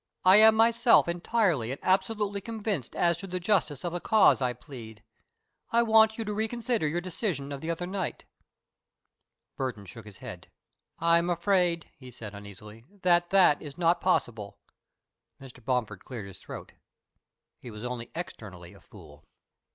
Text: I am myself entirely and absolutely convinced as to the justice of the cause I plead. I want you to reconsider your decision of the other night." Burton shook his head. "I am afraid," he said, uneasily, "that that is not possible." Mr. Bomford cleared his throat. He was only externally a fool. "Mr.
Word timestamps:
I 0.25 0.37
am 0.37 0.55
myself 0.55 1.07
entirely 1.07 1.71
and 1.71 1.79
absolutely 1.83 2.41
convinced 2.41 2.95
as 2.95 3.19
to 3.19 3.27
the 3.27 3.39
justice 3.39 3.83
of 3.85 3.91
the 3.93 3.99
cause 3.99 4.41
I 4.41 4.51
plead. 4.51 5.03
I 5.69 5.83
want 5.83 6.17
you 6.17 6.25
to 6.25 6.33
reconsider 6.33 6.87
your 6.87 7.01
decision 7.01 7.51
of 7.51 7.61
the 7.61 7.69
other 7.69 7.85
night." 7.85 8.25
Burton 9.57 9.85
shook 9.85 10.05
his 10.07 10.17
head. 10.17 10.49
"I 10.97 11.19
am 11.19 11.29
afraid," 11.29 11.91
he 11.99 12.09
said, 12.09 12.33
uneasily, 12.33 12.83
"that 13.03 13.29
that 13.29 13.61
is 13.61 13.77
not 13.77 14.01
possible." 14.01 14.57
Mr. 15.39 15.63
Bomford 15.63 16.03
cleared 16.03 16.25
his 16.25 16.39
throat. 16.39 16.71
He 17.59 17.69
was 17.69 17.83
only 17.85 18.09
externally 18.15 18.73
a 18.73 18.81
fool. 18.81 19.19
"Mr. 19.23 19.27